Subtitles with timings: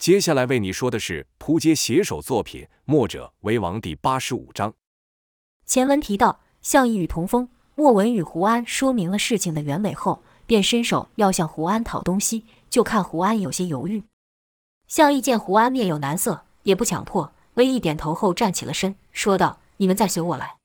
[0.00, 4.72] 接下来为你说的是扑街写手作品《墨者为王》第八十五章。
[5.66, 14.02] 前文提到，项义与童风、莫文与胡安说明了事情的原委后，便伸手要向胡安讨东西，就看胡安有些犹豫。
[14.88, 20.56] 项义见胡安面有难色，也不强迫，微一点头后站起了身，说道：“你们再随我来。”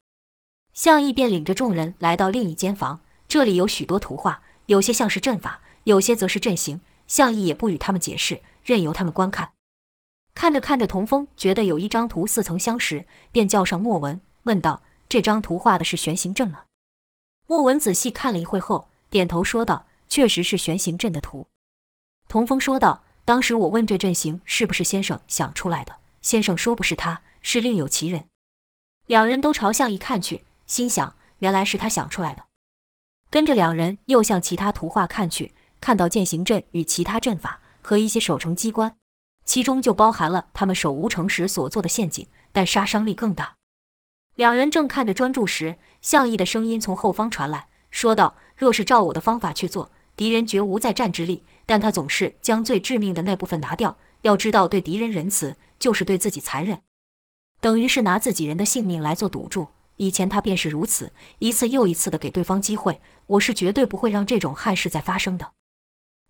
[0.74, 6.80] 项义便领着众人来到另一间房，这里有许多图画，有些像是阵法，有些则是阵型。
[7.06, 9.54] 项义也不与他们解释，任由他们观看。
[10.34, 16.64] 看着看着，童风觉得有一张图似曾相识，便叫上莫文，问道：“这张图画的是玄行阵吗？”
[17.48, 21.48] 莫文仔细看了一会后，点头说道：“确实是玄行阵的图。”
[22.28, 28.26] 童风说道：“当时我问这阵型是不是先生想出来的，先生说不是他，是另有其人。”
[29.08, 32.44] 两人都朝向一看去，心想：原来是他想出来的。
[33.30, 35.54] 跟着两人又向其他图画看去。
[35.80, 38.98] 看到剑形阵与其他阵法和一些守城机关，
[39.46, 43.58] 其中就包含了他们守吴城时所做的陷阱，但杀伤力更大。
[44.34, 51.44] 两人正看着专注时，项义的声音从后方传来，说道：“若是照我的方法去做，敌人绝无再战之力。
[51.68, 53.98] 但他总是将最致命的那部分拿掉。
[54.24, 56.82] 要知道，对敌人仁慈，就是对自己残忍，
[57.62, 59.68] 等于是拿自己人的性命来做赌注。
[59.98, 63.00] 以前他便是如此，一次又一次的给对方机会。
[63.28, 65.52] 我是绝对不会让这种憾事再发生的。”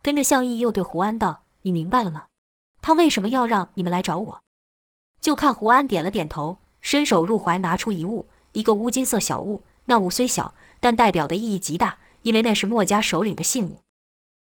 [0.04, 2.26] 跟着项义又对胡安道：“你明白了吗？
[2.80, 4.42] 他为什么要让你们来找我？”
[5.20, 9.64] 就看胡安点了点头，伸手入怀拿出一物，一个乌金色小物。
[9.86, 13.80] 那物虽小，但代表的意义极大，因为那是墨家首领的信物。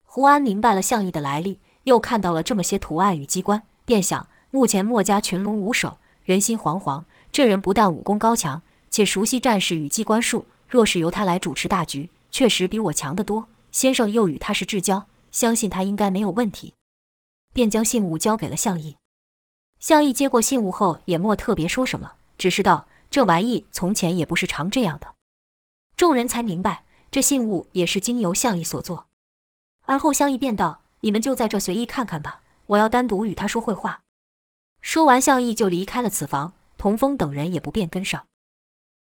[0.04, 7.04] 胡安明白了项义的来历，又看到了这么些图案与机关，便想：目前墨家群龙无首，人心惶惶。
[7.32, 10.44] 这人不但武功高强，且熟悉战事与机关术。
[10.68, 13.48] 若是由他来主持大局，确实比我强得多。
[13.72, 15.06] 先生又与他是至交。
[15.30, 16.72] 相信他应该没有问题，
[17.58, 18.98] 便将信物交给了项义。
[19.80, 25.16] 项义接过信物后，也莫特别说什么，只是道：“这玩意从前也不是常这样的。”
[25.98, 29.08] 众人才明白，这信物也是经由项义所做。
[29.86, 34.02] 而后项义便道：“你们就在这随意看看吧，我要单独与他说会话。”
[34.80, 38.24] 说完，项义就离开了此房，童风等人也不便跟上。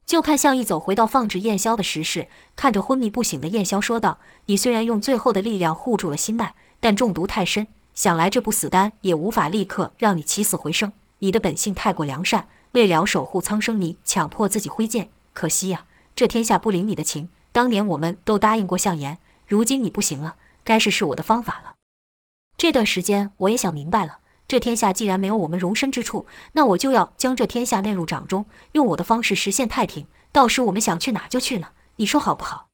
[0.07, 10.93] 就看项义走回到放置燕霄的石室，看着昏迷不醒的燕霄说道：“你虽然用最后的力量护住了心脉，但中毒太深，想来这不死丹也无法立刻让你起死回生。
[11.17, 15.09] 你的本性太过良善，为了守护苍生，你强迫自己挥剑。
[15.33, 17.29] 可惜呀，这天下不领你的情。
[17.51, 21.73] 当年我们都答应过项言，如今你不行了，该试试我的方法了。
[22.55, 30.05] 这段时间我也想明白了。”这天下既然没有我们容身之处，那我就要将这天下纳入掌中，用我的方式实现太平。
[30.31, 32.67] 到时我们想去哪就去哪，你说好不好？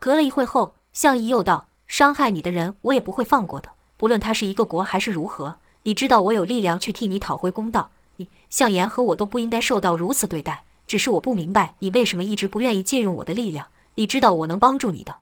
[0.00, 5.56] 隔了一会后，项义又道：“伤害你的人，我也不会放过的，不论他是一个国还是如何。
[5.82, 7.90] 你知道我有力量去替你讨回公道。
[8.16, 13.66] 你项言和我都不应该受到如此对待，只是我不明白你为什么一直不愿意借用我的力量。
[13.96, 15.16] 你知道我能帮助你的。”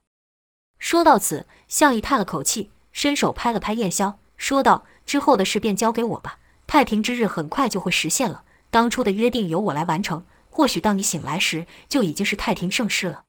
[0.79, 4.85] 说到此，项义叹了口气，伸手拍了拍燕霄，说道。
[5.07, 6.37] 之后的事便交给我吧，
[6.67, 8.43] 太平之日很快就会实现了。
[8.69, 13.23] 当初的约定由我来完成，或许当你醒来时，就已经是太平盛世了。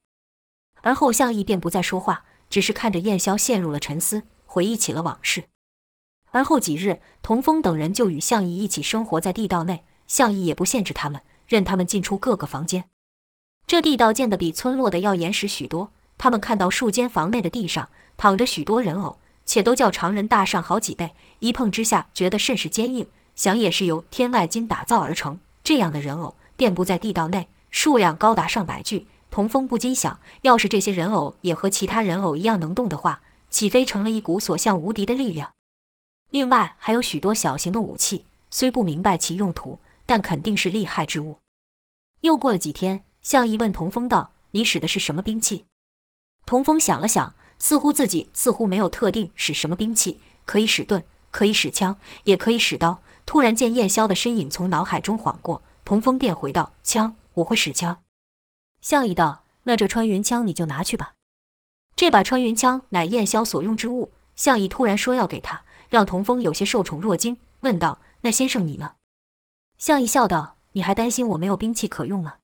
[0.80, 5.44] 而后项义便不再说话，只是看着燕霄陷入了沉思，回忆起了往事。
[6.32, 12.86] 而后几日，童风等人就与项义一起生活在地道内，项义也不限制他们，任他们进出各个房间。
[13.66, 19.18] 这地道建得比村落的要严实许多，他们看到数间房内的地上躺着许多人偶。
[19.50, 25.40] 且都较常人大上好几倍，一碰之下觉得甚是坚硬，想也是由天外金打造而成。
[25.64, 29.06] 这样的人偶遍布在地道内，数量高达上百具。
[29.30, 35.52] 童风不禁想，要是这些人偶也和其他人偶一样能动的话，起飞成了一股所向无敌的力量？
[36.30, 41.38] 另外还有许多小型的武器，虽不明白其用途，但肯定是厉害之物。
[42.20, 45.64] 又过了几天，项义问童风道：“你使的是什么兵器？”
[46.46, 47.34] 童风想了想。
[47.60, 53.02] 似乎自己似乎没有特定使什么兵器，可以使盾，可以使枪，也可以使刀。
[53.26, 58.00] 突然见燕霄的身影从脑海中晃过，童风便回道：“枪，我会使枪。”
[58.80, 61.14] 项义道：“那这穿云枪你就拿去吧。”
[61.98, 64.12] 这把穿云枪乃燕霄所用之物。
[64.36, 68.92] 项义突然说要给他，让童风有些受宠若惊，问道：“那先生你呢？”
[69.78, 72.36] 项义笑道：“你还担心我没有兵器可用吗？”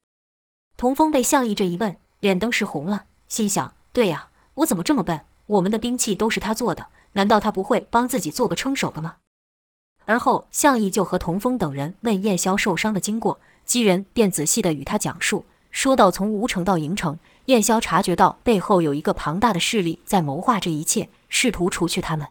[0.76, 5.20] 童风被项义这一问，脸登时红了，心想：“对呀。”我怎么这么笨？
[5.46, 9.18] 我们的兵器都是他做的，难道他不会帮自己做个称手的吗？
[10.04, 22.28] 而后，项义就和童风等人问燕霄受伤的经过，几人便仔细地与他讲述，说到从吴城到营城，燕霄察觉到背后有一个庞大的势力在谋划这一切，试图除去他们。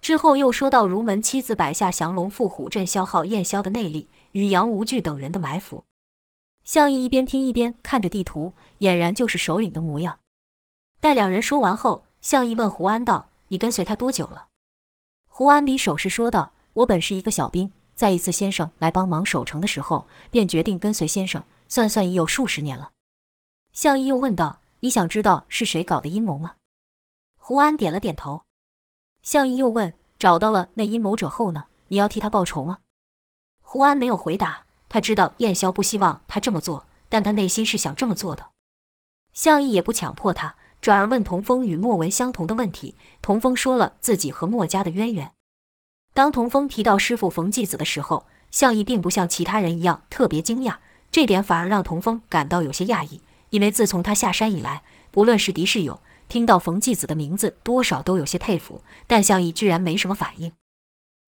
[0.00, 5.84] 之后又说到，如门七子摆下降龙伏虎阵，消耗燕霄的内力与杨无惧等人的埋伏。
[6.64, 10.18] 项羽一边听一边看着地图，俨然就是首领的模样。
[11.00, 14.48] 待两人说完后，项羽问胡安道：“你跟随他多久了？”
[15.28, 22.90] 胡安比手势说道：“我本是一个小兵，在一次先生来帮忙守城的时候，便决定跟随先生，算算已有数十年了。”
[23.74, 26.54] 项羽又问道：“你想知道是谁搞的阴谋吗？”
[27.36, 28.42] 胡安点了点头。
[29.20, 31.64] 项羽又问：“找到了那阴谋者后呢？
[31.88, 32.78] 你要替他报仇吗？”
[33.60, 34.64] 胡安没有回答。
[34.88, 38.50] 他知道燕霄不希望他这么做，但他内心是想这么做的。
[39.32, 42.94] 项羽也不强迫他，转而问童风与莫文相同的问题。
[43.20, 45.32] 童风说了自己和墨家的渊源。
[46.12, 50.76] 当童风提到师傅冯继子的时候，项羽并不像其他人一样特别惊讶，
[51.10, 53.20] 这点反而让童风感到有些讶异，
[53.50, 56.00] 因为自从他下山以来，不论是敌是友。
[56.26, 60.52] 听到冯继子的名字，多少都有些佩服，但项羽居然没什么反应。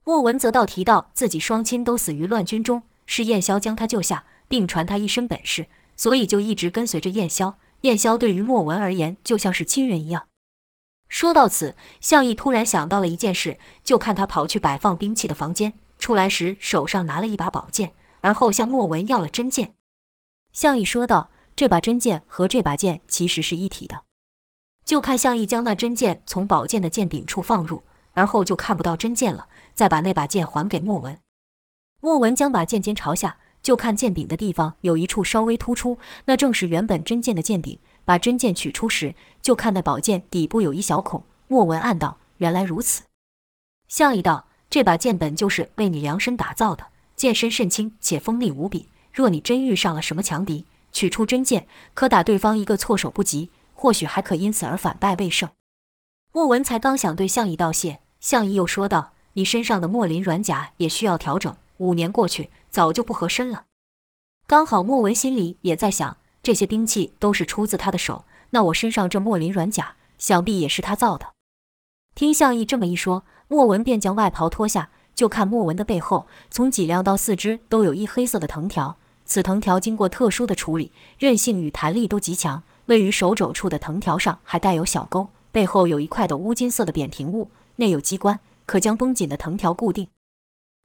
[0.04, 5.66] 莫文则倒提到自己双亲都死于乱军中，是燕霄将他救下，并传他一身本事，
[5.96, 7.54] 所以就一直跟随着燕霄。
[7.82, 10.26] 燕霄对于莫文而言，就像是亲人一样。
[11.08, 17.92] 说到此，项羽突然想到了一件事，就看他跑去摆放兵器的房间，出来时手上拿了一把宝剑，
[18.22, 19.74] 而后向莫文要了真剑。
[20.52, 24.02] 项羽说道：“这把真剑和这把剑其实是一体的。”
[24.86, 27.82] 就看项羽将那真剑从宝剑的剑柄处放入，
[28.12, 29.48] 而后就看不到真剑了。
[29.74, 31.18] 再把那把剑还给莫文。
[32.00, 37.78] 莫文将把剑尖朝下，就看剑柄的地方有一处稍微突出，那正是原本真剑的剑柄。
[38.04, 41.24] 把真剑取出时，就看那宝剑底部有一小孔。
[41.48, 43.02] 莫文暗道：原来如此。
[43.88, 46.86] 项羽道：这把剑本就是为你量身打造的，
[47.16, 48.88] 剑身甚轻且锋利无比。
[49.12, 50.64] 若你真遇上了什么强敌，
[50.96, 53.50] 取出真剑，可打对方一个措手不及。
[53.74, 55.50] 或许还可因此而反败为胜。
[56.32, 63.66] 莫文才刚想对项羽道谢，项羽又说道：“你身上的墨林软甲也需要调整，五年过去，早就不合身了。”
[64.48, 71.34] 刚好莫文心里也在想，这些兵器都是出自他的手，那我身上这墨林软甲，想必也是他造的。
[72.14, 78.96] 听项羽这么一说，莫文便将外袍脱下，就看莫文的背后，从脊梁到四肢都有一黑色的藤条，
[79.26, 82.62] 此藤条经过特殊的处理，韧性与弹力都极强。
[82.86, 90.06] 位于手肘处的藤条上还带有小钩，背后有一块的乌金色的扁平物，内有机关，可将绷紧的藤条固定。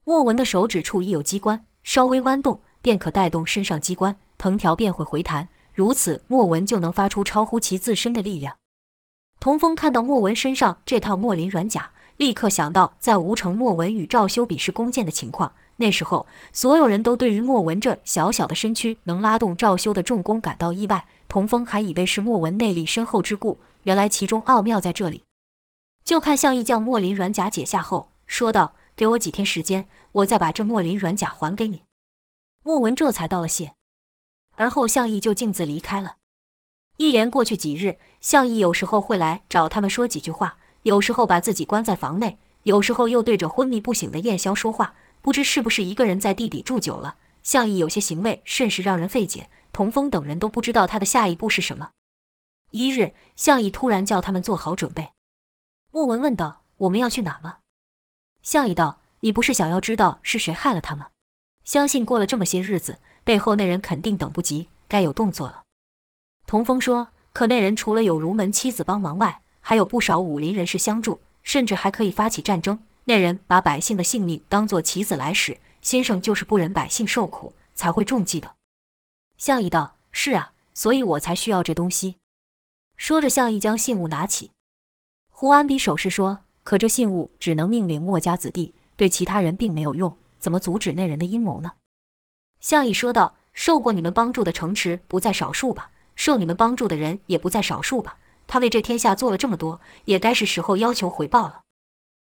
[0.04, 5.48] 莫文的手指处亦有机关，稍微弯动便可带动身上机关，藤条便会回弹。
[5.72, 8.56] 如此，莫文就能发出超乎其自身的力量。
[9.38, 15.52] 童风看到莫文身上这套莫林软甲，立刻想到在吴城莫文与赵修比试弓箭的情况。
[15.82, 21.06] 那时候，所有人都对于莫文这小小的身躯能拉动赵修的重弓感到意外。
[21.28, 25.24] 童风还以为是莫文内力深厚之故，原来其中奥妙在这里。
[26.04, 31.82] 就看向义将墨林软甲解下后，说道：“给我几天时间，我再把这墨林软甲还给你。”
[32.62, 33.72] 莫文这才道了谢，
[34.56, 36.16] 而后向义就径自离开了。
[36.98, 49.48] 一连过去几日，向义有时候会来找他们说几句话，有时候把自己关在房内，有时候又对着昏迷不醒的燕霄说话，不知是不是一个人在地底住久了，项羽有些行为甚是让人费解。
[49.72, 51.92] 童风等人都不知道他的下一步是什么。
[52.72, 55.12] 一日，项羽突然叫他们做好准备。
[55.90, 57.58] 莫文问道：“我们要去哪吗？”
[58.42, 61.08] 项羽道：“你不是想要知道是谁害了他吗？
[61.64, 65.62] 相信过了这么些日子，背后那人肯定等不及，该有动作了。”
[66.46, 72.82] 童风说：“可那人除了有儒门妻子帮忙外，还有不少武林人士相助，甚至还可以发起战争。
[73.04, 78.54] 那人把百姓的性命当作棋子来使，先生就是不忍百姓受苦，才会中计的。”
[79.36, 82.16] 项羽道：“是啊，所以我才需要这东西。”
[82.96, 84.52] 说着，项羽将信物拿起。
[85.28, 91.72] 胡安比手势说：“可这信物只能命令墨家子弟，对其他人并没有用，怎么阻止那人的阴谋呢？”
[92.60, 95.90] 项羽说道：“受过你们帮助的城池不在少数吧？
[96.14, 98.18] 受你们帮助的人也不在少数吧？
[98.46, 101.62] 他为这天下做了这么多，也该是时候要求回报了。”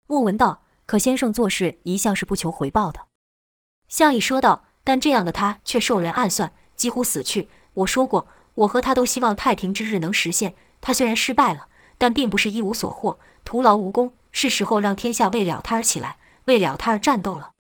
[0.08, 3.08] 莫文道：“可先生做事一向是不求回报的。”
[3.88, 7.50] 项羽说道：“但这样的他却受人暗算。”几乎死去。
[7.74, 10.54] 我说过，我和他都希望太平之日能实现。
[10.80, 14.14] 他虽然失败了，但并不是一无所获，徒劳无功。
[14.32, 17.54] 是时候让天下为了他而起来，为了他而战斗了。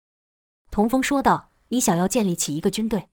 [0.69, 3.07] 童风说道：“你想要建立起一个军队？”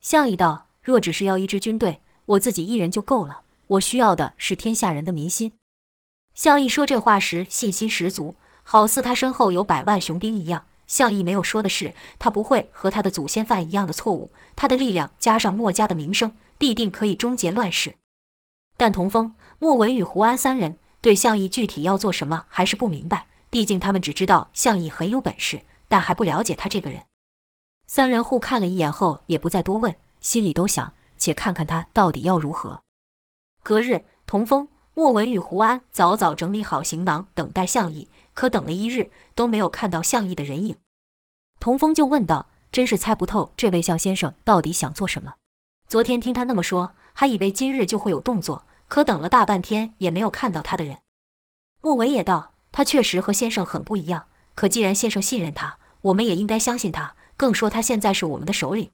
[0.00, 3.42] 项羽道：“若只是要一支军队，我自己一人就够了。
[3.66, 5.52] 我需要的是天下人的民心。”
[6.32, 8.36] 项羽说这话时信心十足，
[8.70, 10.66] 好似他身后有百万雄兵一样。
[10.86, 14.30] 项羽没有说的是，他不会和他的祖先犯一样的错误。
[14.56, 17.94] 他的力量加上墨家的名声，必定可以终结乱世。
[18.76, 23.26] 但童风、莫文与胡安三人对项羽具体要做什么还是不明白。
[23.48, 27.04] 毕竟他们只知道项羽很有本事，但还不了解他这个人。
[27.86, 32.82] 三人互看了一眼后，也不再多问，心里都想：且看看他到底要如何。
[33.62, 34.68] 隔日，童风、
[34.98, 38.08] 莫文与胡安早早整理好行囊，等待向义。
[38.34, 40.74] 可等了一日，都没有看到向义的人影。
[41.60, 45.34] 童风就问道：“真是猜不透这位向先生到底想做什么？
[45.86, 50.98] 昨天听他那么说，还以为今日就会有动作，可等了大半天也没有看到他的人。”
[51.80, 54.26] 莫文也道：“他确实和先生很不一样，
[54.56, 57.14] 可既然先生信任他，我们也应该相信他。
[57.36, 58.90] 更说他现在是我们的首领。”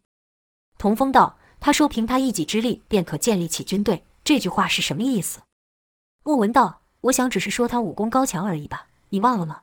[0.77, 5.41] 童风道：“他说凭他一己之力便可建立起军队，这句话是什么意思？”
[6.27, 9.61] 莫文道：“我想只是说他武功高强而已吧，你忘了吗？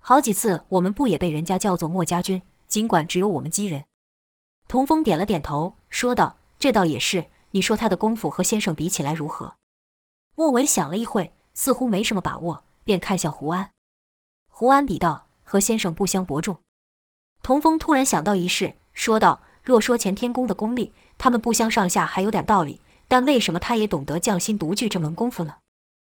[0.00, 3.84] 好几次我们不也被人家叫做莫家军，尽管只有我们几人。”
[4.66, 7.26] 童风点了点头，说道：“这倒也是。
[7.52, 9.54] 你说他的功夫和先生比起来如何？”
[10.34, 13.70] 莫文想了一会，似乎没什么把握，便看向胡安。
[14.48, 16.58] 胡安比道：“和先生不相伯仲。”
[17.40, 25.54] 童风突然想到一事，说道：“若说前天宫的功力，他们不相上下还有点道理，但为什么他也懂得匠心独具这门功夫呢？”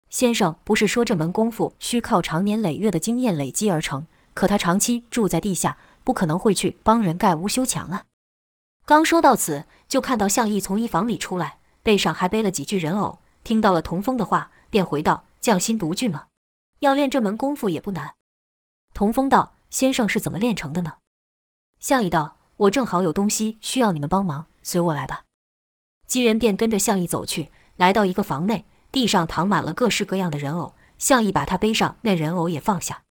[0.09, 4.05] 先生不是说这门功夫需靠长年累月的经验累积而成？
[4.33, 8.05] 可他长期住在地下，不可能会去帮人盖屋修墙啊。
[8.85, 13.19] 刚说到此，就看到项羽从衣房里出来，背上还背了几具人偶。
[13.43, 16.25] 听到了童风的话，便回道：“匠心独具吗？
[16.79, 18.15] 要练这门功夫也不难。”
[18.93, 20.95] 童风道：“先生是怎么练成的呢？”
[21.79, 25.25] 项羽道：“我正好有东西需要你们帮忙，随我来吧。”
[26.07, 28.65] 几人便跟着项羽走去，来到一个房内。
[28.91, 33.03] 地上躺满了各式各样的人偶，项羽把他背上那人偶也放下，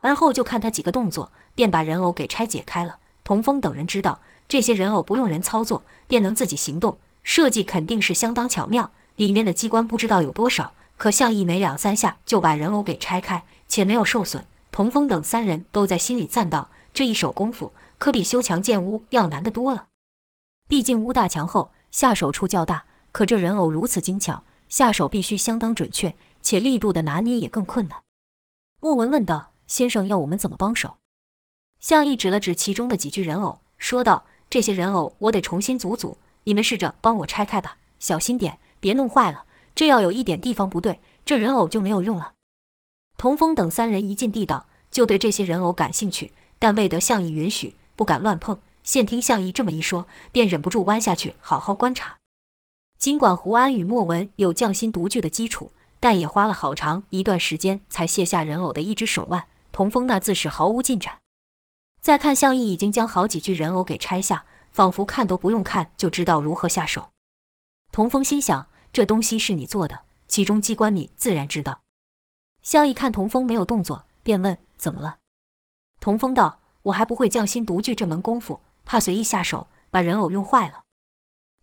[0.00, 2.98] 而后就看他几个动作，便把人偶给拆解开了。
[3.22, 10.72] 童风等人知道这些人偶不用人操作便能自己行动，设计肯定是相当巧妙，里面的机关不知道有多少。
[10.96, 14.46] 可项羽没两三下就把人偶给拆开，且没有受损。
[14.70, 19.86] 童风等三人都在心里赞道：这一手功夫可比修墙建屋要难得多了。
[20.68, 24.44] 毕竟屋大墙厚，下手处较大，可这人偶如此精巧。
[24.68, 28.02] 下手必须相当准确，且力度的拿捏也更困难。
[28.80, 30.96] 莫文问道：“先生要我们怎么帮手？”
[31.80, 39.44] 项羽指了指其中的几具人偶，说道：“这些人偶我得重新组组，你们试着帮我拆开吧，小心点，别弄坏了。
[39.74, 42.32] 这要有一点地方不对，这人偶就没有用了。”
[43.16, 48.58] 童风等三人一进地道，就对这些人偶感兴趣，但未得项羽允许，不敢乱碰。
[48.82, 52.18] 现听项羽这么一说，便忍不住弯下去好好观察。
[53.04, 59.46] 尽管胡安与莫文有匠心独具的基础，但也花了好长一段时间才卸下人偶的一只手腕。
[59.72, 61.18] 童风那自是毫无进展。
[62.00, 67.10] 再看项羽已经将好几具人偶给拆下，仿佛看都不用看就知道如何下手。
[67.92, 71.82] 童风心想：这东西是你做的，其中机关你自然知道。
[72.62, 75.18] 项羽看童风没有动作，便问：怎么了？
[76.00, 80.84] 童风道：我还不会匠心独具这门功夫，怕随意下手把人偶用坏了。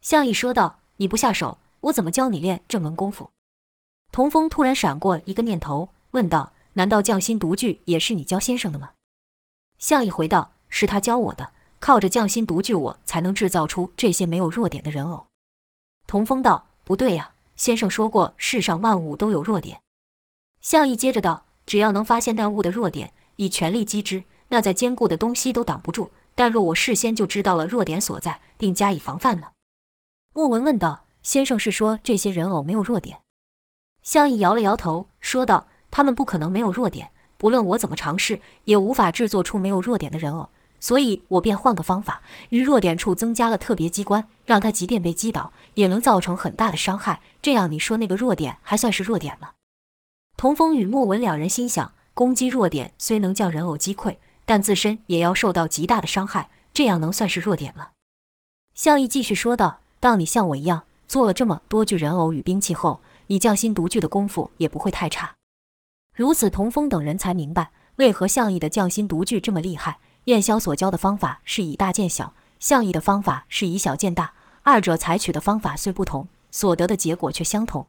[0.02, 0.81] 项羽说道。
[1.02, 3.32] 你不下手，我怎么教你练这门功夫？
[4.12, 8.92] 童风突然闪过一个念头，问道：“难道匠心独具也是你教先生的吗？”
[9.80, 15.26] 向义回道：“是他教我的，靠着匠心独具，我才能制造出这些没有弱点的人偶。”
[16.06, 19.82] 童风道：“不对呀，先生说过世上万物都有弱点。”
[20.62, 26.12] 向义接着道：“只要能发现那物的弱点，以全力击之，那再坚固的东西都挡不住。
[26.36, 29.48] 但若我事先就知道了弱点所在，并加以防范呢？”
[30.34, 33.20] 莫文问道：“先生是说这些人偶没有弱点？”
[34.02, 40.48] 项羽摇了摇头，说道：“他们不可能没有弱点，不论我怎么尝试，也无法制作出没有弱点的人偶。
[40.80, 47.22] 所以我便换个方法，于弱点处增加了特别机关，让他即便被击倒，也能造成很大的伤害。
[47.42, 49.52] 这样你说那个弱点还算是弱点吗？”
[50.38, 57.90] 童风与莫文两人心想：攻击弱点虽能将人偶击溃，但自身也要受到极大的伤害，这样能算是弱点吗？
[58.74, 59.81] 项羽继续说道。
[60.02, 65.36] 当你像我一样做了这么多具人偶与兵器后，你匠心独具的功夫也不会太差。
[66.16, 70.00] 如此，童风等人才明白为何项羽的匠心独具这么厉害。
[70.26, 77.86] 燕萧所教的方法是以大见小，项羽的方法是以小见大，二者采取的方法虽不同，所得的结果却相同。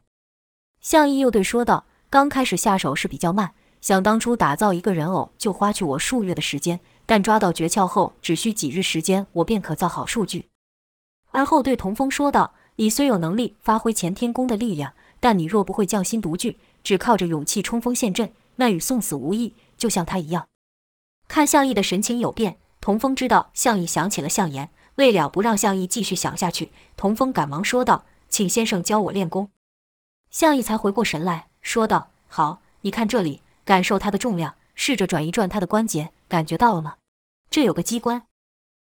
[0.81, 10.49] 项羽又对说道：“刚开始下手是比较慢，想当初打造一个人偶就花去我数月的时间，但抓到诀窍后，只需几日时间，我便可造好数具。”
[11.33, 19.55] 而后对童风说道：“你虽有能力发挥干天宫的力量，但你若不会匠心独具，只靠着勇气冲锋陷阵，那与送死无异。
[19.75, 20.47] 就像他一样。”
[21.27, 29.49] 看向义的神情有变，童风知道向义想起了向言，为了不让向义继续想下去，童风赶忙说道：“请先生教我练功。”
[30.29, 36.97] 向义才回过神来说道：“好，你看这里，感受它的重量，试着转一转他的关节，感觉到了吗？
[37.49, 38.23] 这有个机关。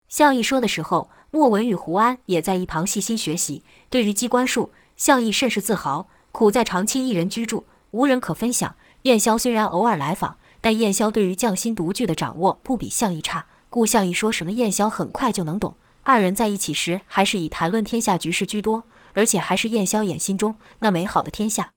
[0.08, 3.62] 向义说的时候，莫文与胡安也在一旁细心学习。
[3.90, 6.08] 对于机关术，向义甚是自豪。
[6.32, 8.78] 苦在长期一人居住，无人可分享。
[9.02, 15.76] 燕霄虽然偶尔来访，但燕霄对于匠心独具的掌握不比向义差，故向义说什么，燕霄很快就能懂。
[16.04, 21.72] 二人在一起时，还是以谈论天下局势居多，而且还是燕霄眼心中那美好的天下。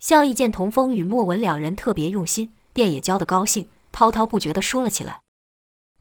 [0.00, 5.20] 向义见童风与莫文两人特别用心，便也教得高兴，滔滔不绝地说了起来。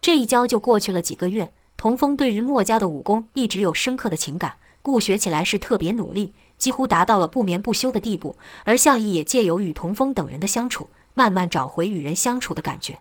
[0.02, 8.36] 这一教就过去了几个月，童风对于墨家的武功一直有深刻的情感，故学起来是特别努力，几乎达到了不眠不休的地步。
[8.66, 13.00] 而向义也借由与童风等人的相处，慢慢找回与人相处的感觉。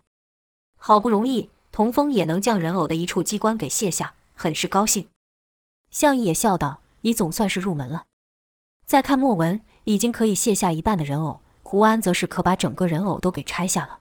[0.79, 5.09] 好不容易，童风也能将人偶的一处机关给卸下，很是高兴。
[5.91, 8.05] 向义也笑道：“你总算是入门了。”
[8.89, 13.99] 再看莫文，已经可以卸下一半的人偶；胡安则是可把整个人偶都给拆下了。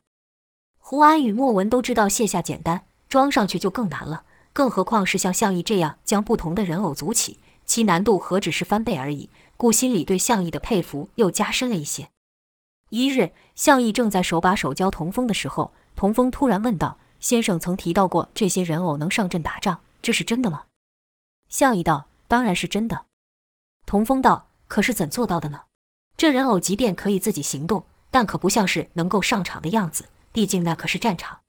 [0.77, 2.85] 胡安与莫文都知道卸下简单。
[3.09, 4.23] 装上去就更难了，
[4.59, 9.29] 更何况是像项羽这样将不同的人偶组起，其难度何止是翻倍而已。
[9.55, 12.09] 故心里对项羽的佩服又加深了一些。
[12.89, 20.63] 一日，项羽正在手把手教童风的时候，童风突然问道：“先生曾提到过这些人偶能上阵打仗，这是真的吗？”
[21.47, 23.05] 项羽道：“当然是真的。”
[23.87, 25.61] 童风道：“可是怎做到的呢？
[26.17, 31.39] 这人偶即便可以自己行动，但可不像是能够上场的样子，毕竟那可是战场。”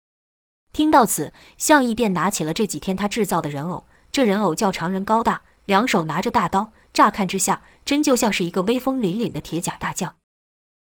[0.72, 3.84] 听到此，项义便拿起了这几天他制造的人偶。
[4.12, 10.16] 这人偶较常人高大，两手拿着大刀，乍看之下，真就像是一个威风凛凛的铁甲大将。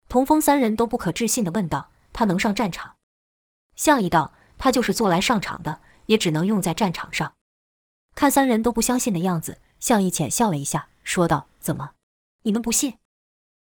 [0.09, 2.95] 童风三人都不可置信地问道：“他能上战场？”
[3.75, 7.33] 项羽道：“他就是做来上场的，也只能用在战场上。”
[8.15, 11.91] 看三人都不相信的样子，项羽浅笑了一下，说道：“怎么，
[12.43, 12.97] 你们不信？”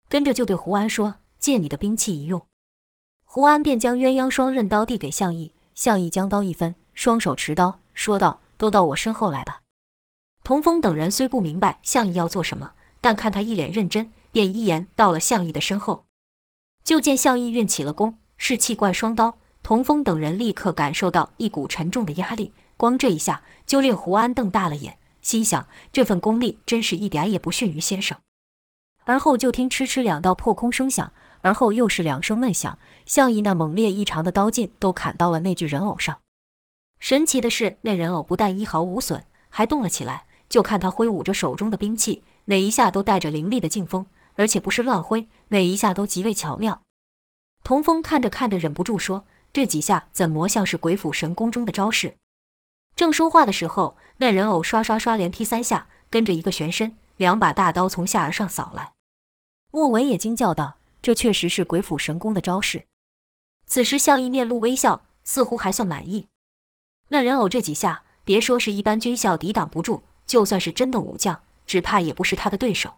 [0.09, 2.45] 跟着就对胡安说：“借你的兵器一用。”
[3.23, 5.51] 胡安便将鸳鸯双刃刀递给项羽。
[5.81, 9.61] 项羽将刀一分，双手持刀，说道：“都到我身后来吧。”
[10.45, 16.05] 童风等人虽不明白项羽要做什么，但看他一脸认真，便一言到了项羽的身后。
[16.83, 19.39] 就见项羽运起了功，是气贯双刀。
[19.63, 28.15] 童风等人立刻感受到一股沉重的压力，光这一下就令胡安瞪大了眼，心想：这份功力真是一点也不逊于先生。
[29.05, 31.11] 而后就听哧哧两道破空声响。
[31.41, 36.19] 而后又是两声闷响，项羽那猛烈异常的刀劲都砍到了那具人偶上。
[36.99, 40.25] 神奇的是，那人偶不但一毫无损，还动了起来。
[40.47, 46.81] 就看他挥舞着手中的兵器，每一下都带着凌厉的劲风，而且不是乱挥，每一下都极为巧妙。
[47.63, 49.23] 童风看着看着，忍不住说
[49.53, 52.17] ：“这几下怎么像是鬼斧神工中的招式？”
[52.97, 58.91] 正说话的时候，那人偶刷刷刷连劈三下，跟着一个旋身，两把大刀从下而上扫来。
[59.71, 60.79] 莫文也惊叫道。
[61.01, 62.85] 这确实是鬼斧神工的招式。
[63.65, 66.27] 此时，项羽面露微笑，似乎还算满意。
[67.09, 72.95] 那人偶这几下，别说是一般军校抵挡不住，就算是真的武将，只怕也不是他的对手。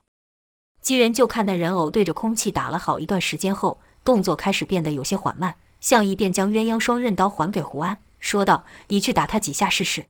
[0.81, 5.55] 几人就看那人偶对着空气打了好一段时间后，动作开始变得有些缓慢。
[5.79, 10.05] 项羽便将鸳鸯双刃刀还给胡安，说道：“你去打他几下试试。”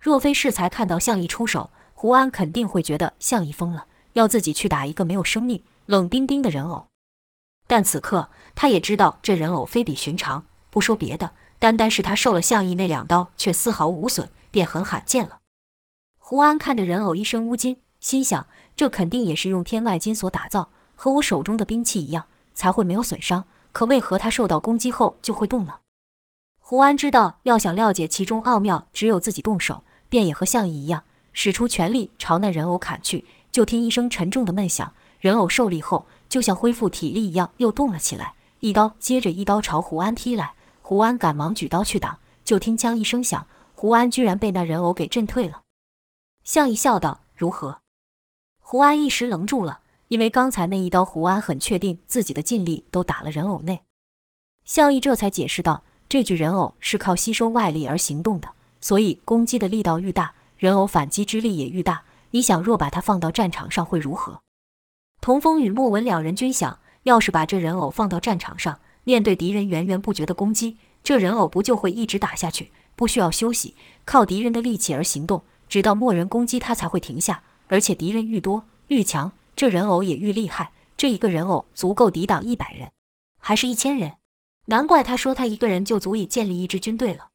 [0.00, 6.86] 若非适才看到项羽出手，胡安肯定会觉得项羽疯了，要自己去打一个没有生命、冷冰冰的人偶。
[7.66, 10.44] 但此刻，他也知道这人偶非比寻常。
[10.70, 15.38] 不说别的，单单是他受了项羽那两刀，却丝毫无损，便很罕见了。
[16.18, 23.44] 胡安看着人偶一身乌金，心想：这肯定也是用天外金所打造，和我手中的兵器一样，才会没有损伤。
[23.72, 25.74] 可为何他受到攻击后就会动呢？
[26.60, 33.24] 胡安知道，要想了解其中奥妙，只有自己动手，便也和项羽一样，使出全力朝那人偶砍去。
[33.52, 36.06] 就听一声沉重的闷响，人偶受力后。
[36.28, 40.54] 就像恢复体力一样，又动了起来，一刀接着一刀朝胡安劈来。
[40.82, 45.62] 胡安赶忙举刀去挡，就听“锵”一声响，胡安居然被那人偶给震退了。
[46.44, 47.80] 项羽笑道：“如何？”
[48.62, 53.82] 胡安一时愣住了，因为刚才那一刀，胡安很确定自己的劲力都打了人偶内。
[54.64, 62.04] 项羽这才解释道：“这具人偶是靠吸收外力而行动的，所以攻击的力道愈大，人偶反击之力也愈大。
[62.30, 64.40] 你想，若把它放到战场上会如何？”
[65.26, 77.42] 童风与莫文两人均想，要是把这人偶放到战场上，面对敌人源源不绝的攻击，这人偶不就会一直打下去，不需要休息，靠敌人的力气而行动，直到没人攻击他才会停下。
[77.66, 80.70] 而且敌人愈多愈强，这人偶也愈厉害。
[80.96, 82.92] 这一个人偶足够抵挡一百人，
[83.40, 84.12] 还是一千人？
[84.66, 87.30] 难怪他说他一个人就足以建立一支军队了。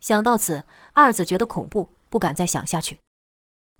[0.00, 2.98] 想到此，二子觉得恐怖，不敢再想下去。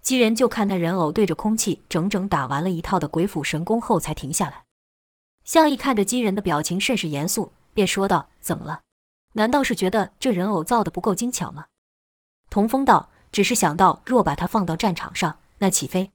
[0.06, 4.64] 几人就看那人偶对着空气整整打完了一套的鬼斧神工后才停下来。
[5.44, 8.82] 项羽看着几人的表情甚是严肃，便说道：“怎么了？
[9.32, 11.66] 难道是觉得这人偶造的不够精巧吗？”
[12.50, 16.12] 童风道：“只是想到，若把它放到战场上，那岂非？”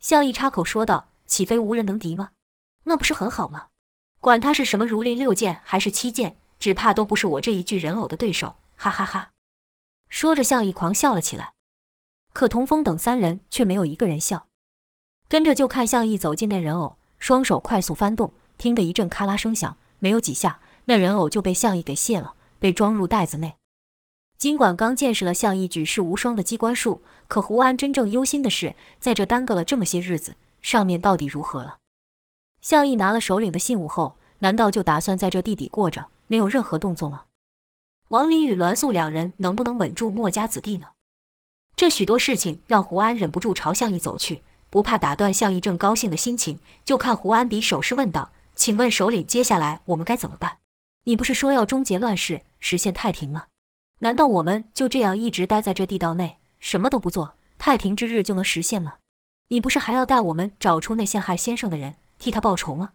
[0.00, 2.30] 项义插口说道：“岂非无人能敌吗？
[2.82, 3.68] 那不是很好吗？
[4.18, 9.30] 管他是什么如林六剑还是七剑，只怕都不是我这一具人偶的对手！”哈哈哈。
[10.08, 11.53] 说着，项义狂笑了起来。
[12.34, 14.48] 可童风等三人却没有一个人笑，
[15.28, 23.54] 跟着就看向义走进那人偶，双手快速翻动，听得一阵咔啦声响，没有几下，那人偶就被向义给卸了，被装入袋子内。
[24.36, 31.78] 尽管刚见识了向义举世无双的机关术，可胡安真正忧心的是，在这耽搁了这么些日子，上面到底如何了？
[32.60, 37.26] 向义拿了首领的信物后，难道就打算在这地底过着，没有任何动作吗？
[38.08, 40.88] 王林与栾素两人能不能稳住墨家子弟呢？
[41.76, 50.58] 这许多事情让胡安忍不住朝向义走去，不怕打断向义正高兴的心情，就看胡安比手势问道：“请问首领，接下来我们该怎么办？
[51.04, 53.46] 你不是说要终结乱世，实现太平吗？”
[54.00, 58.94] 难道我们就这样一直待在这地道内，什么都不做，太平之日就能实现吗？
[59.48, 62.90] 你不是还要带我们找出那陷害先生的人，替他报仇吗？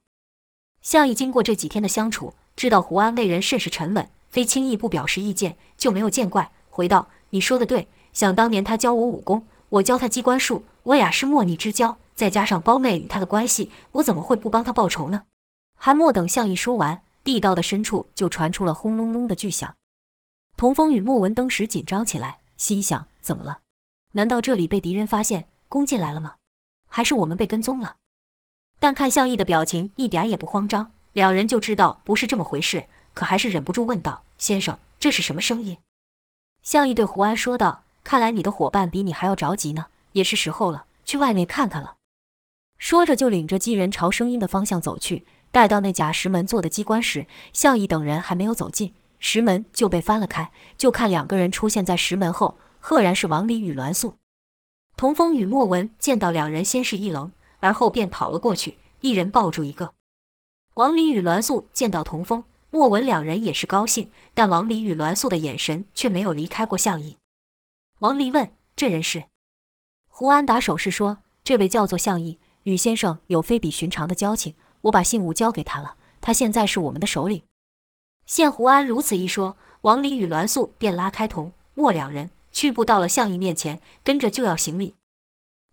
[0.82, 15.24] 项义经过这几天的相处，知道胡安为人甚是沉稳，非轻易不表示意见，就没有见怪，回道：“你说的对，想当年他教我武功，我教他机关术，我俩是莫逆之交，再加上胞妹与他的关系，我怎么会不帮他报仇呢？”
[15.82, 19.76] 还没等项义说完，地道的深处就传出了轰隆隆的巨响。
[20.58, 23.60] 童风与莫文登时紧张起来，心想：怎么了？
[24.12, 26.36] 难道这里被敌人发现，攻进来了吗？
[26.90, 27.96] 还是我们被跟踪了？
[28.80, 35.78] 但看项义的表情一点也不慌张，两人就知道不是这么回事，可还是忍不住问道：“先生，这是什么声音？”
[36.62, 41.96] 项义对胡安说道：“看来你的伙伴比你还要着急呢，也是时候了，去外面看看了。”
[42.78, 45.26] 说着就领着机人朝声音的方向走去。
[45.52, 48.94] 待到那假石门做的机关时，向义等人还没有走近。
[49.18, 54.14] 石门就被翻了开，就看两个人出现在石门后，赫然是王离与栾素。
[54.96, 59.94] 童风与莫文见到两人，先是一愣，而后便跑了过去，一人抱住一个。
[60.76, 67.18] 王离与栾素见到童风、莫文两人也是高兴，但王离与栾素的眼神却没有离开过向义。
[68.00, 69.26] 王离问：“这人是？”
[70.08, 77.44] 胡安打手势说：“这位叫做项义，与先生有非比寻常的交情，我把信物交给他了，他现在是我们的首领。”
[78.26, 84.96] 见胡安如此一说，王离与栾素便拉开童莫两人，去步到了项义面前，跟着就要行礼。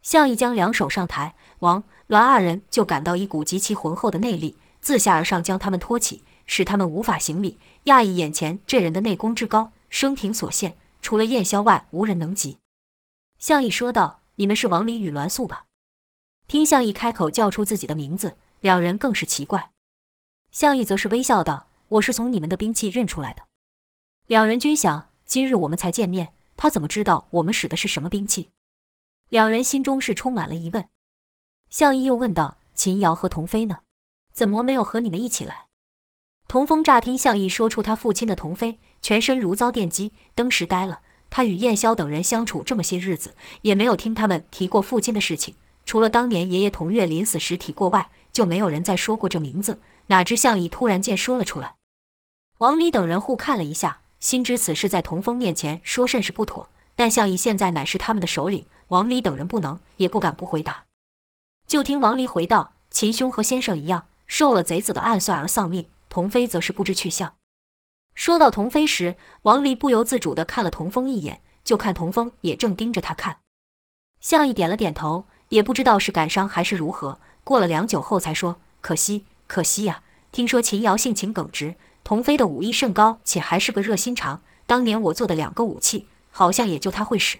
[0.02, 7.58] 项义将两手上抬，王栾二人就感到一股极其浑厚的内力自下而上将他们托起，使他们无法行礼。
[7.84, 12.58] 讶异眼前这人的内功之高，生平所限，除了燕霄外无人能及。
[13.38, 15.66] 项义说道：“你们是王离与栾素吧？”
[16.48, 19.70] 听项义开口叫出自己的名字，两人更是奇怪。
[20.50, 21.68] 项义则是微笑道。
[21.90, 23.44] 我是从你们的兵器认出来的。
[24.26, 28.50] 两人均想，今日我们才见面，他怎么知道我们使的是什么兵器？
[29.28, 30.88] 两人心中是充满了疑问。
[31.70, 33.78] 项义又问道：“秦瑶和童飞呢？
[34.32, 35.65] 怎么没有和你们一起来？”
[36.48, 41.00] 童风乍听项义说出他父亲的童飞，全身如遭电击，登时呆了。
[41.28, 49.80] 他与燕霄等人相处这么些日子，也没有听他们提过父亲的事情，除了当年爷爷童月临死时提过外，就没有人再说过这名字。
[50.06, 51.74] 哪知项义突然间说了出来。
[52.58, 56.68] 王离等人互看了一下，心知此事在童风面前说甚是不妥。
[56.94, 60.84] 但项义现在乃是他们的首领，王离等人不能也不敢不回答。
[61.66, 65.86] 就听王离回道：“秦兄和先生一样，受了贼子的暗算而丧命。
[66.08, 67.34] 童飞则是不知去向。”
[68.14, 73.38] 说到童飞时，王离不由自主地看了童风一眼，就看童风也正盯着他看。
[74.20, 77.20] 项义点了点头，也不知道是感伤还是如何。
[77.44, 80.02] 过了良久后，才说：“可惜，可惜呀！
[80.32, 84.40] 听说秦瑶性情耿直。”童飞的武艺甚高，且还是个热心肠。
[84.64, 87.38] 当年我做的两个武器，好像也就他会使。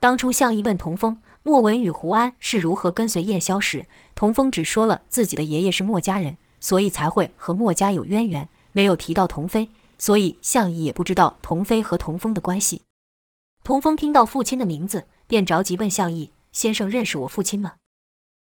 [0.00, 12.80] 当初项义问童风、莫文与胡安是如何跟随燕霄时，童风只说了自己的爷爷是墨家人，所以才会和墨家有渊源，没有提到童飞，所以项义也不知道童飞和童风的关系。
[13.62, 17.74] 童风听到父亲的名字，便着急问项义：“先生认识我父亲吗？”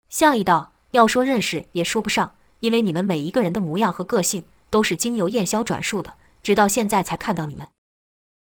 [0.10, 7.68] 项义道：“要说认识，也说不上，因为你们每一个人的模样和个性。”都是经由燕霄转述的，直到现在才看到你们。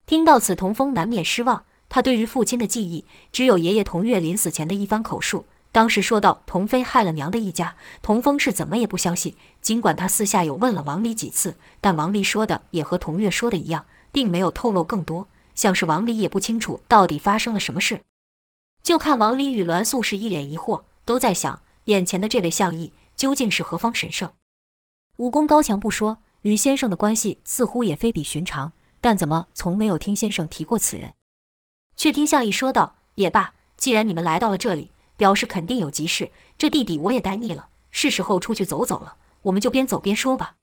[0.07, 1.67] 听到此，童风难免失望。
[1.91, 5.45] 他对于父亲的记忆，只有爷爷童月临死前的一番口述。
[5.79, 9.37] 当时说到童飞害了娘的一家，童风是怎么也不相信。
[9.63, 15.29] 尽管他私下有问了王离几次，但王离说的也和童月说的一样，并没有透露更多。
[15.55, 18.01] 像是王离也不清楚到底发生了什么事。
[18.83, 24.33] 就看王离与栾素是一脸疑惑，都在想眼前的这位相义究竟是何方神圣。
[25.19, 31.15] 武功高强不说，与先生的关系似乎也非比寻常，但怎么从没有听先生提过此人？
[31.97, 36.31] 却听向义说道：“也罢，既然你们来到了这里，表示肯定有急事。
[36.57, 39.17] 这地底我也待腻了，是时候出去走走了。
[39.43, 40.55] 我们就边走边说吧。”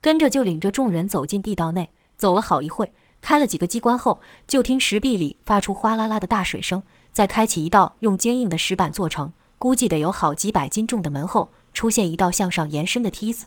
[0.00, 13.46] 跟着就领着众人走进地道内，走了好一会，开了几个机关后，就听石壁里发出哗啦啦的大水声，再开启一道用坚硬的石板做成，估计得有好几百斤重的门后，出现一道向上延伸的梯子。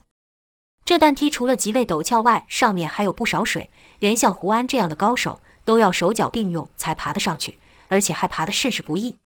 [0.86, 3.70] 这段梯除了极为陡峭外，上面还有不少水，
[4.00, 9.18] 连像胡安这样的高手都要手脚并用才爬得上去，而且还爬得甚是不易。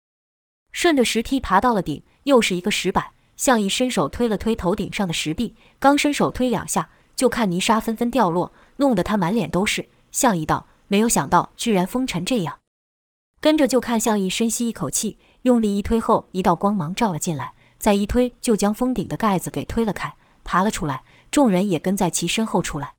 [0.72, 3.12] 顺着石梯爬到了顶，又是一个石板。
[3.36, 9.88] 向义伸手推了推头顶上的石壁，刚伸手推两下，就看泥沙纷纷掉落，弄得他满脸都是。
[10.12, 12.60] 向义道：“没有想到，居然风沉这样。”
[13.40, 21.04] 跟着就看向义深吸一口气，用力一推后，一道光芒照了进来，再一推就将封顶的盖子给推了开，爬了出来。
[21.32, 22.96] 众人也跟在其身后出来。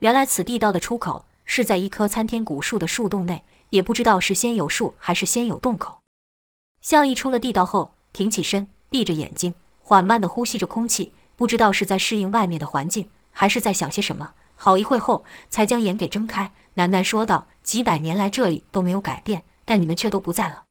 [0.00, 6.01] 原来此地道的出口是在一棵参天古树的树洞内，也不知道是先有树还是先有洞口。
[6.82, 14.32] 向义出了地道后，挺起身，闭着眼睛，缓慢地呼吸着空气，不知道是在适应外面的环境，还是在想些什么。
[14.56, 20.64] 好一会后，才将眼给睁开，喃喃说道：“几百年来这里都没有改变，但你们却都不在了。”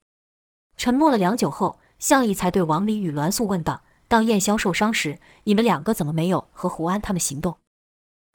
[0.76, 3.82] 沉默了良久后，向义才对王离与栾素问道。
[4.10, 7.56] 当燕霄受伤时，你们两个怎么没有和胡安他们行动？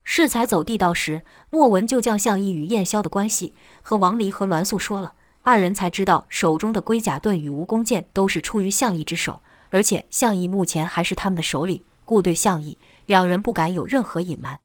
[0.02, 5.14] 适才走地道时，莫文就将向义与燕霄的关系和王离和栾素说了，
[5.46, 14.58] 二人才知道手中的龟甲盾与蜈蚣剑都是出于向义之手，而且向义目前还是他们的首领，故对向义，两人不敢有任何隐瞒。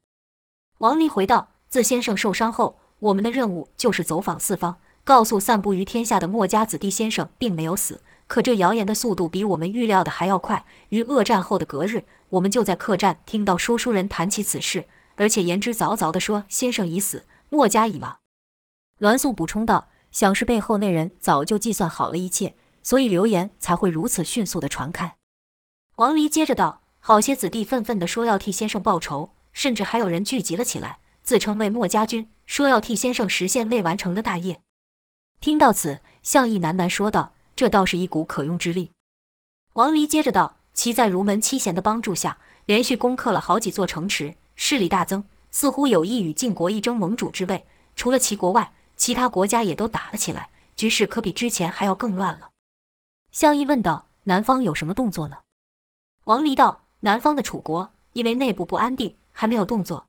[0.80, 10.66] 王离回道：“自先生受伤后，我们的任务就是走访四方，告诉散布于天下的墨家子弟先生并没有死。”可这谣言的速度比我们预料的还要快。
[10.90, 18.18] 于恶战后的隔日，我们就在客栈听到说书人谈起此事，而且言之凿凿地说先生已死，墨家已亡。
[18.98, 25.16] 栾素补充道：“想是背后那人早就计算好了一切，所以流言才会如此迅速的传开。”
[25.98, 34.62] 王离接着道：“好些子弟愤愤地说要替先生报仇，甚至还有人聚集了起来，自称为墨家军，说要替先生实现未完成的大业。”
[35.40, 37.34] 听到此，向义喃喃说道。
[37.54, 38.90] 这倒是一股可用之力。
[39.74, 47.68] 王离接着道：“其在儒门七贤的帮助下，连续攻克了好几座城池，势力大增，似乎有意与晋国一争盟主之位。
[47.96, 52.52] 除了齐国外，其他国家也都打了起来，局势可比之前还要更乱了。”
[53.34, 55.38] 项义问道：“南方有什么动作呢？”
[56.26, 60.06] 王离道：“南方的楚国因为内部不安定，还没有动作。”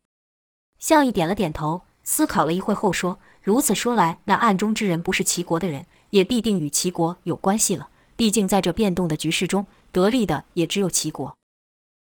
[0.78, 7.88] 项义点了点头，思考了一会后说：“如此说来，那暗中之人不是齐国的人。”也必定与齐国有关系了。
[8.16, 11.34] 毕竟在这变动的局势中，得利的也只有齐国。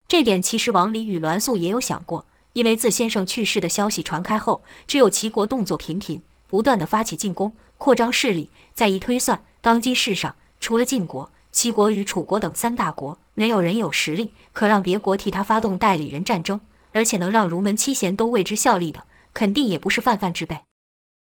[0.09, 6.21] 这点其实王离与栾素也有想过，因为自先生去世的消息传开后，只有齐国动作频频，
[6.53, 8.51] 不断的发起进攻，扩张势力。
[8.75, 16.61] 再一推算，当今世上除了晋国、齐国与楚国等三大国，没有人有实力可让别国替他发动代理人战争，
[16.91, 20.59] 而且能让儒门七贤都为之效力的，肯定也不是泛泛之辈。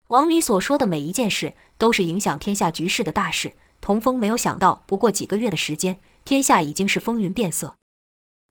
[0.08, 3.54] 王离所说的每一件事，都是影响天下局势的大事。
[3.80, 7.78] 童风没有想到，不过几个月的时间，天下已经是风云变色。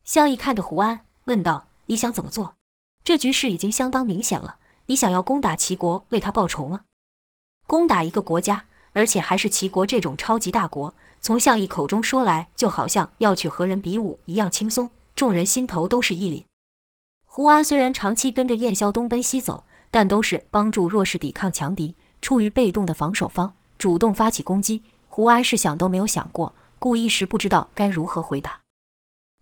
[0.03, 2.55] 向义看着胡安，问道：“你想怎么做？
[3.05, 4.57] 这局势已经相当明显了。
[4.87, 6.83] 你想要攻打齐国，为他报仇吗？
[7.67, 14.91] 攻打一个国家，而且还是齐国这种超级大国，从项义口中说来，就好像要去和人比武一样轻松。
[15.15, 16.45] 众人心头都是一凛。
[17.25, 24.83] 胡安虽然长期跟着燕萧东奔西走。”但都是帮助弱势抵抗强敌，处于被动的防守方，主动发起攻击。
[25.07, 28.63] 胡安是想都没有想过，故一时不知道该如何回答。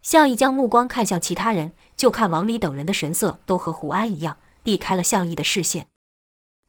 [0.03, 5.89] 项义将目光看向其他人，就看王离等人的神色都和胡安一样，避开了向义的视线。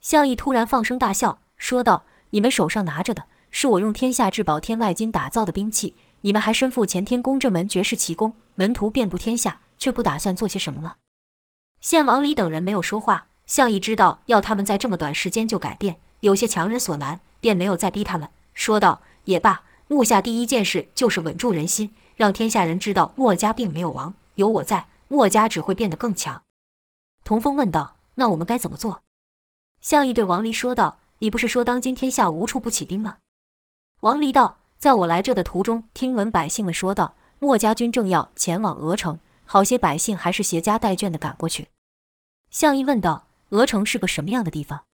[0.01, 10.97] 向义突然放声大笑，说道：“你们手上拿着的是我用天下至宝天外金打造的兵器，你们还身负前天宫这门绝世奇功，门徒遍布天下，却不打算做些什么了？”
[11.79, 13.27] 见王李等人没有说话。
[13.45, 26.43] 向义知道要他们在这么短时间就改变，有些强人所难，便没有再逼他们，说道：“也罢，目下第一件事就是稳住人心，让天下人知道墨家并没有亡，有我在，墨家只会变得更强。”
[27.23, 29.01] 童风问道：“那我们该怎么做？”
[29.81, 33.17] 向义对王离说道：“你不是说当今天下无处不起兵吗？”
[34.01, 41.69] 王离道：“在我来这的途中，听闻百姓们说道，墨家军正要前往鹅城，好些百姓还是携家带眷的赶过去。”
[42.49, 43.27] 向义问道。
[43.49, 44.85] 鹅城是个什么样的地方？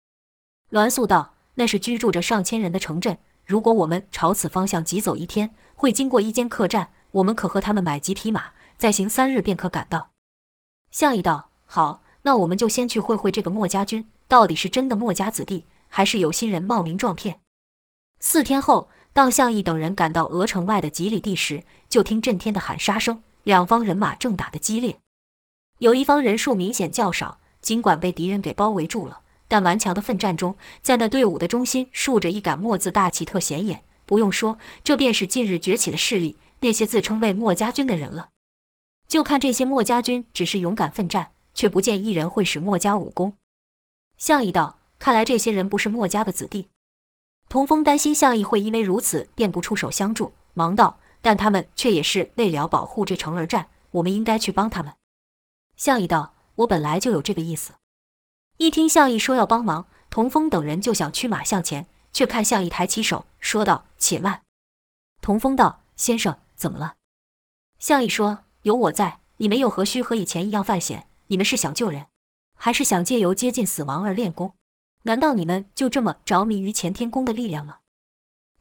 [0.71, 3.17] 栾素道：“那是居住着上千人的城镇。
[3.45, 10.09] 如果我们朝此方向疾走一天，会经过一间客栈，我们可和他们买几匹马，再行三日便可赶到。”
[10.91, 17.39] 向义道：“好，那我们就先去会会这个墨家军，到底是真的墨家子弟，还是有心人冒名撞骗？
[18.19, 24.99] 四天后，当项义等人赶到鹅城外的几里地时，就听震天的喊杀声，两方人马正打得激烈。
[25.77, 33.83] 有一方人数明显较少，尽管被敌人给包围住了，但顽强的奋战中，在那队伍的中心竖着一杆墨字大旗，特显眼。
[34.05, 38.29] 不用说，这便是近日崛起的势力，那些自称为墨家军的人了。
[39.07, 41.31] 就看这些墨家军只是勇敢奋战。
[41.59, 43.33] 却不见一人会使墨家武功。
[44.17, 46.69] 项义道：“看来这些人不是墨家的子弟。”
[47.49, 54.93] 童风担心项义会因为如此便不出手相助，忙道：“但他们却也是为了保护这城而战，我们应该去帮他们。”
[55.75, 57.73] 项义道：“我本来就有这个意思。”
[58.55, 64.43] 一听项义说要帮忙，童风等人就想驱马向前，却看项义抬起手说道：“且慢。”
[65.21, 66.95] 童风道：“先生，怎么了？”
[67.79, 72.07] 项义说：“有我在，你们又何须和以前一样犯险？”你们是想救人，
[72.55, 74.55] 还是想借由接近死亡而练功？
[75.03, 77.77] 难道你们就这么着迷于干天宫的力量吗？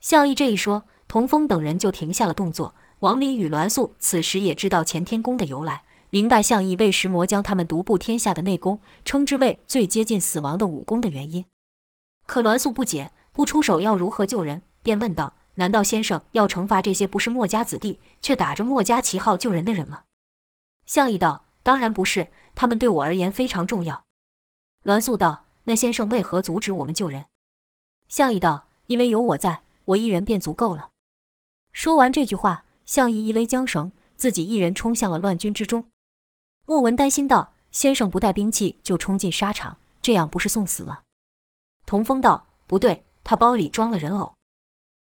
[0.00, 2.74] 项义这一说，童风等人就停下了动作。
[2.98, 11.46] 王林与栾素此时也知道干天宫的由来，明白项义为石魔将他们独步天下的内功称之为最接近死亡的武功的原因。
[12.26, 14.60] 可栾素不解，不出手要如何救人？
[14.82, 20.02] 便问道：“难道先生要惩罚这些不是墨家子弟，却打着墨家旗号救人的人吗？”
[20.84, 24.04] 项义道：“当然不是。”他们对我而言非常重要。
[24.82, 27.26] 栾素道：“那先生为何阻止我们救人？”
[28.10, 30.90] 项义道：“因为有我在，我一人便足够了。”
[31.72, 35.84] 说完这句话，项义一勒缰绳，自己一人冲向了乱军之中。
[36.66, 41.02] 莫文担心道：“先生不带兵器就冲进沙场，这样不是送死吗？”
[41.86, 44.34] 童风道：“不对，他包里装了人偶。”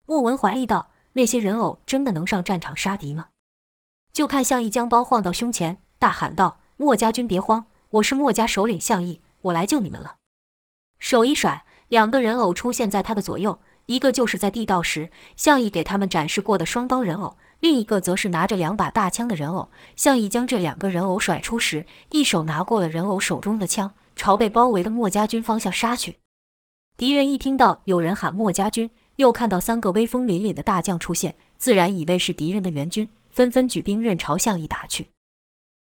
[0.08, 3.28] 莫文怀疑道：“那些人偶真的能上战场杀敌吗？”
[4.14, 6.60] 就看项义将包晃到胸前，大喊道。
[6.82, 10.16] 墨家军别慌，我是墨家首领项义，我来救你们了。
[10.98, 19.70] 手一甩，两个人偶出现在他的左右，一个就是在地道时项义给他们展示过的双刀人偶，另一个则是拿着两把大枪的人偶。
[19.96, 26.18] 项义将这两个人偶甩出时，一手拿过了人偶手中的枪，朝被包围的墨家军方向杀去。
[26.98, 35.10] 敌人一听到有人喊墨家军，又看到三个威风凛凛的大将出现，自然以为是敌人的援军，纷纷举兵刃朝项义打去。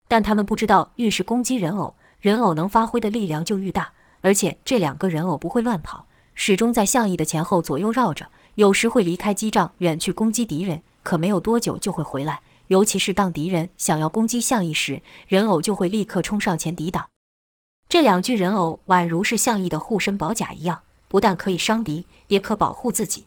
[0.09, 3.93] 但他们不知道，越是攻击人偶，人偶能发挥的力量就愈大。
[4.23, 12.41] 而且这两个人偶不会乱跑，始终在项义的前后左右绕着，有时会离开机仗远去攻击敌人，可没有多久就会回来。
[12.67, 17.09] 尤其是当敌人想要攻击项义时，人偶就会立刻冲上前抵挡。
[17.89, 23.27] 这两具人偶宛如是项义的护身宝甲一样，不但可以伤敌，也可保护自己。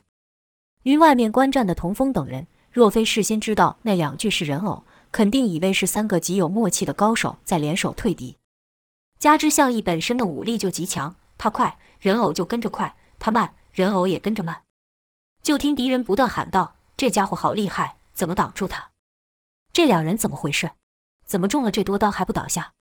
[0.84, 8.38] 于外面观战的童风等人，若非事先知道那两具是人偶，肯定以为是三个极有默契的高手在联手退敌，
[9.20, 14.64] 加之项义本身的武力就极强，他快，人偶就跟着快；他慢，人偶也跟着慢。
[15.44, 18.92] 就听敌人不断喊道：“这家伙好厉害，怎么挡住他？
[19.74, 20.72] 这两人怎么回事？
[21.26, 22.74] 怎么中了这多刀还不倒下？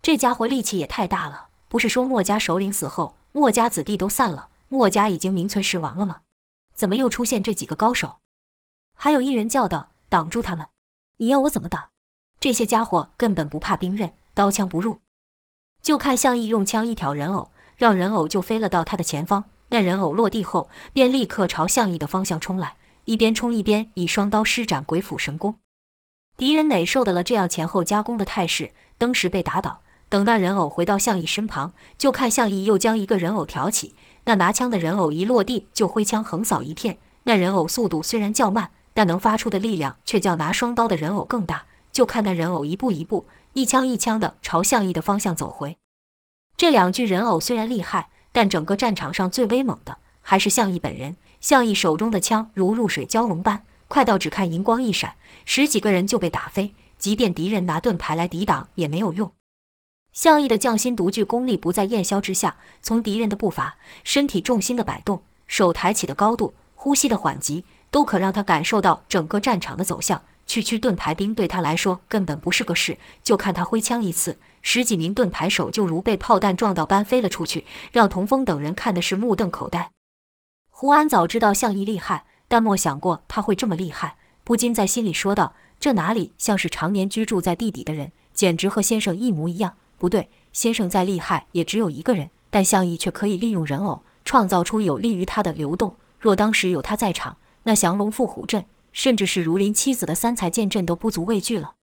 [0.00, 1.48] 这家伙力气也太大了！
[1.68, 6.22] 不是说墨家首领死后，墨家子弟都散了，墨家已经名存实亡了吗？
[6.74, 8.18] 怎么又出现这几个高手？”
[8.96, 10.66] 还有一人叫道：“挡住他们！”
[11.20, 11.90] 你要我怎么挡？
[12.40, 15.00] 这些家伙根本不怕兵刃，刀枪不入。
[15.82, 19.44] 就看项义用枪一挑人偶，让人偶就飞了到他的前方。
[19.68, 25.56] 那人偶落地后，便立刻朝项义的方向冲来，一边冲一边以双刀施展鬼斧神工。
[26.38, 29.82] 敌人哪受得了这样前后夹攻的态势，登时被打倒。
[30.08, 33.94] 等那人偶回到项义身旁，就看项义又将一个人偶挑起。
[34.24, 36.96] 那拿枪的人偶一落地，就挥枪横扫一片。
[37.24, 38.70] 那人偶速度虽然较慢。
[38.94, 41.66] 但能发出的力量却较拿双刀的人偶更大。
[41.92, 45.76] 就看那人偶一步一步、一枪一枪地朝向义的方向走回。
[46.56, 51.16] 这两具人偶虽然厉害，但整个战场上最威猛的还是向义本人。
[51.40, 56.74] 向义手中的枪如入水蛟龙般快到，只看银光一闪，十几个人就被打飞。
[56.96, 59.32] 即便敌人拿盾牌来抵挡也没有用。
[60.12, 67.64] 向义的匠心独具功力不在燕霄之下，从敌人的步伐、身体重心的摆动、手抬起的高度、呼吸的缓急。
[67.90, 70.22] 都可让他感受到整个战场的走向。
[70.46, 72.98] 区区盾牌兵对他来说根本不是个事。
[73.22, 79.90] 就看他挥枪一刺，十几名盾牌手就如被炮弹撞到般飞了出去，让童风等人看的是目瞪口呆。
[80.70, 89.74] 胡安早知道项义厉害，但莫想过他会这么厉害，不禁在心里说道：“这哪里像是常年居住在地底的人，简直和先生一模一样。
[89.98, 95.94] 不对，先生再厉害也只有一个人，但项义却可以利用人偶创造出有利于他的流动。
[96.18, 101.74] 若当时有他在场。”那降龙伏虎阵，甚至是如临七子的三才剑阵都不足畏惧了。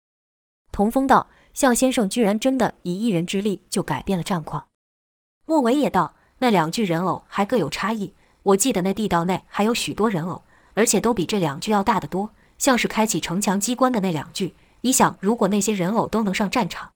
[0.72, 4.66] 童风道：“向先生居然真的以一人之力就改变了战况。
[5.47, 8.12] 莫文也道：“那两具人偶还各有差异，
[8.43, 10.43] 我记得那地道内还有许多人偶，
[10.74, 14.55] 而且都比这两具要大得多，像是开启城墙机关的那两具。
[14.83, 16.93] 你想，如果那些人偶都能上战场……”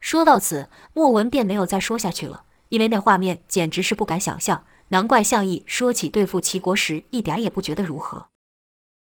[0.00, 4.64] 说到此，莫文便没有再说下去了，因为那画面简直是不敢想象。
[4.88, 8.28] 难怪项义说起对付齐国时，一点也不觉得如何。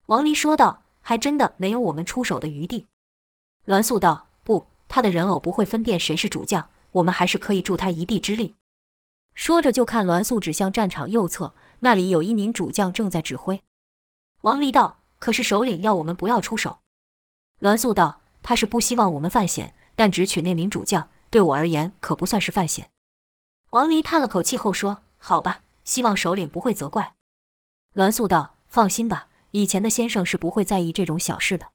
[0.06, 2.86] 王离说道：“还真的没有我们出手的余地。”
[3.66, 8.54] 栾素道：“不，他的人偶不会分辨谁是主将，我们还是可以助他一臂之力。”
[9.34, 13.62] 说着，就看栾素指向战场右侧，那里有一名主将正在指挥。
[14.42, 16.80] 王离道：“可是首领要我们不要出手。”
[17.60, 22.90] 栾素道：“他是不希望我们犯险，但只取那名主将，对我而言可不算是犯险。”
[23.70, 27.14] 王离叹了口气后说：“好吧。”希望首领不会责怪。
[27.94, 31.66] 栾素道：“放心吧，以前的先生是不会在意这种小事的。”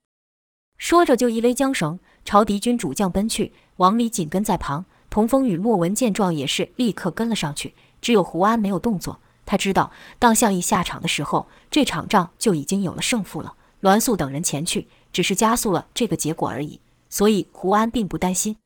[0.78, 3.54] 说着就一勒缰绳，朝敌军主将奔去。
[3.78, 7.74] 王离紧跟在旁，童风与莫文见状也是立刻跟了上去。
[8.02, 13.56] 只有胡安没有动作，他知道当项义下场的时候，这场仗就已经有了胜负了。
[13.82, 16.80] 栾素等人前去，只是加速了这个结果而已，
[17.10, 18.58] 所以胡安并不担心。